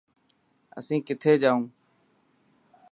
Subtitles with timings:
[0.77, 1.61] اسين ڪٿي جائون.